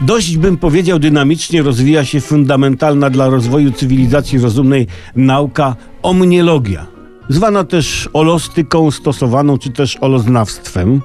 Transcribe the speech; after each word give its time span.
Dość 0.00 0.36
bym 0.36 0.56
powiedział, 0.56 0.98
dynamicznie 0.98 1.62
rozwija 1.62 2.04
się 2.04 2.20
fundamentalna 2.20 3.10
dla 3.10 3.28
rozwoju 3.28 3.72
cywilizacji 3.72 4.38
rozumnej 4.38 4.86
nauka 5.16 5.76
omniologia, 6.02 6.86
zwana 7.28 7.64
też 7.64 8.08
olostyką 8.12 8.90
stosowaną 8.90 9.58
czy 9.58 9.70
też 9.70 9.96
oloznawstwem. 9.96 11.00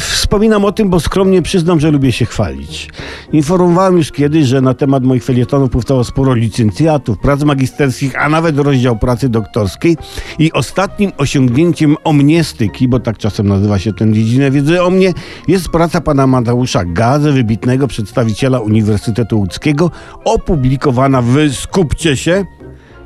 Wspominam 0.00 0.64
o 0.64 0.72
tym, 0.72 0.90
bo 0.90 1.00
skromnie 1.00 1.42
przyznam, 1.42 1.80
że 1.80 1.90
lubię 1.90 2.12
się 2.12 2.24
chwalić. 2.24 2.90
Informowałem 3.32 3.96
już 3.96 4.12
kiedyś, 4.12 4.46
że 4.46 4.60
na 4.60 4.74
temat 4.74 5.04
moich 5.04 5.24
felietonów 5.24 5.70
powstało 5.70 6.04
sporo 6.04 6.34
licencjatów, 6.34 7.18
prac 7.18 7.42
magisterskich, 7.42 8.22
a 8.22 8.28
nawet 8.28 8.58
rozdział 8.58 8.98
pracy 8.98 9.28
doktorskiej. 9.28 9.96
I 10.38 10.52
ostatnim 10.52 11.12
osiągnięciem 11.18 11.96
omniestyki, 12.04 12.88
bo 12.88 13.00
tak 13.00 13.18
czasem 13.18 13.48
nazywa 13.48 13.78
się 13.78 13.92
tę 13.92 14.12
dziedzinę 14.12 14.50
wiedzy 14.50 14.82
o 14.82 14.90
mnie, 14.90 15.12
jest 15.48 15.68
praca 15.68 16.00
pana 16.00 16.26
Mateusza 16.26 16.84
Gazy, 16.84 17.32
wybitnego 17.32 17.88
przedstawiciela 17.88 18.60
Uniwersytetu 18.60 19.38
Łódzkiego, 19.38 19.90
opublikowana 20.24 21.22
w, 21.22 21.36
skupcie 21.52 22.16
się, 22.16 22.44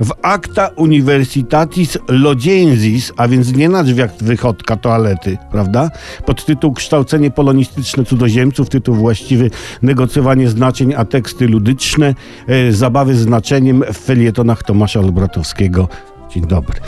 w 0.00 0.12
Acta 0.22 0.68
Universitatis 0.76 1.98
Lodziensis, 2.08 3.12
a 3.16 3.28
więc 3.28 3.52
nie 3.52 3.68
na 3.68 3.84
drzwiach 3.84 4.16
wychodka 4.16 4.76
toalety, 4.76 5.38
prawda? 5.50 5.90
Pod 6.26 6.44
tytuł 6.44 6.72
Kształcenie 6.72 7.30
polonistyczne 7.30 8.04
cudzoziemców, 8.04 8.68
tytuł 8.68 8.94
właściwy 8.94 9.50
Negocjowanie 9.82 10.48
znaczeń, 10.48 10.94
a 10.94 11.04
teksty 11.04 11.48
ludyczne, 11.48 12.14
e, 12.46 12.72
zabawy 12.72 13.14
znaczeniem 13.14 13.84
w 13.92 13.98
felietonach 13.98 14.62
Tomasza 14.62 15.00
Olbratowskiego. 15.00 15.88
Dzień 16.30 16.46
dobry. 16.46 16.80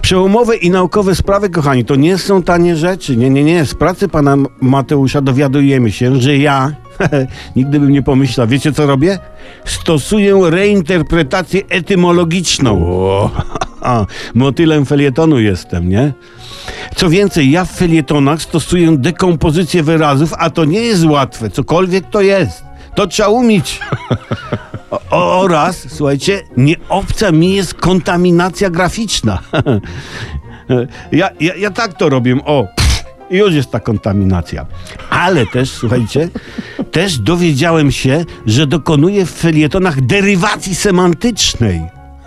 Przełomowe 0.00 0.56
i 0.56 0.70
naukowe 0.70 1.14
sprawy, 1.14 1.50
kochani, 1.50 1.84
to 1.84 1.96
nie 1.96 2.18
są 2.18 2.42
tanie 2.42 2.76
rzeczy. 2.76 3.16
Nie, 3.16 3.30
nie, 3.30 3.44
nie. 3.44 3.64
Z 3.64 3.74
pracy 3.74 4.08
pana 4.08 4.36
Mateusza 4.60 5.20
dowiadujemy 5.20 5.92
się, 5.92 6.20
że 6.20 6.36
ja, 6.36 6.72
nigdy 7.56 7.80
bym 7.80 7.90
nie 7.90 8.02
pomyślał, 8.02 8.46
wiecie 8.46 8.72
co 8.72 8.86
robię? 8.86 9.18
Stosuję 9.64 10.40
reinterpretację 10.44 11.62
etymologiczną. 11.68 12.86
O, 12.86 13.30
motylem 14.34 14.86
felietonu 14.86 15.40
jestem, 15.40 15.88
nie? 15.88 16.12
Co 16.96 17.10
więcej, 17.10 17.50
ja 17.50 17.64
w 17.64 17.70
felietonach 17.70 18.42
stosuję 18.42 18.96
dekompozycję 18.98 19.82
wyrazów, 19.82 20.34
a 20.38 20.50
to 20.50 20.64
nie 20.64 20.80
jest 20.80 21.04
łatwe, 21.04 21.50
cokolwiek 21.50 22.10
to 22.10 22.20
jest. 22.20 22.64
To 22.94 23.06
trzeba 23.06 23.28
umieć. 23.28 23.80
O, 25.10 25.40
oraz, 25.40 25.86
słuchajcie, 25.88 26.42
nie 26.56 26.74
obca 26.88 27.32
mi 27.32 27.54
jest 27.54 27.74
kontaminacja 27.74 28.70
graficzna. 28.70 29.38
ja, 31.12 31.30
ja, 31.40 31.54
ja 31.54 31.70
tak 31.70 31.94
to 31.94 32.08
robię. 32.08 32.36
O, 32.44 32.66
pff, 32.76 33.04
już 33.30 33.54
jest 33.54 33.70
ta 33.70 33.80
kontaminacja. 33.80 34.66
Ale 35.10 35.46
też, 35.46 35.70
słuchajcie, 35.70 36.28
też 36.94 37.18
dowiedziałem 37.18 37.92
się, 37.92 38.24
że 38.46 38.66
dokonuję 38.66 39.26
w 39.26 39.30
felietonach 39.30 40.00
derywacji 40.00 40.74
semantycznej. 40.74 41.82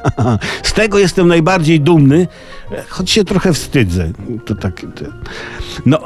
Z 0.64 0.74
tego 0.74 1.00
jestem 1.00 1.28
najbardziej 1.28 1.82
dumny, 1.82 2.28
choć 2.90 3.12
się 3.12 3.24
trochę 3.24 3.54
wstydzę. 3.54 4.12
To 4.46 4.56
tak, 4.56 4.82
to... 4.82 5.06
No, 5.86 6.00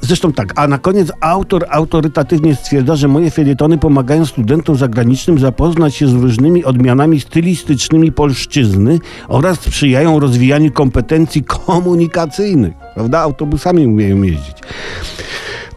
zresztą 0.00 0.32
tak, 0.32 0.52
a 0.56 0.68
na 0.68 0.78
koniec 0.78 1.12
autor 1.20 1.66
autorytatywnie 1.70 2.56
stwierdza, 2.56 2.96
że 2.96 3.08
moje 3.08 3.30
felietony 3.30 3.78
pomagają 3.78 4.26
studentom 4.26 4.76
zagranicznym 4.76 5.38
zapoznać 5.38 5.94
się 5.94 6.08
z 6.08 6.12
różnymi 6.12 6.64
odmianami 6.64 7.20
stylistycznymi 7.20 8.12
polszczyzny 8.12 8.98
oraz 9.28 9.60
sprzyjają 9.60 10.20
rozwijaniu 10.20 10.72
kompetencji 10.72 11.44
komunikacyjnych. 11.44 12.72
Prawda? 12.94 13.20
Autobusami 13.20 13.86
umieją 13.86 14.22
jeździć. 14.22 14.56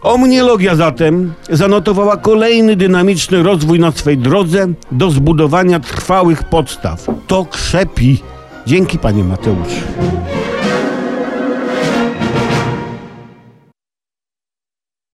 Omniologia 0.02 0.76
zatem 0.76 1.34
zanotowała 1.50 2.16
kolejny 2.16 2.76
dynamiczny 2.76 3.42
rozwój 3.42 3.80
na 3.80 3.92
swej 3.92 4.18
drodze 4.18 4.66
do 4.92 5.10
zbudowania 5.10 5.80
trwałych 5.80 6.44
podstaw. 6.44 7.06
To 7.26 7.44
krzepi. 7.44 8.22
Dzięki 8.66 8.98
panie 8.98 9.24
Mateuszu. 9.24 9.82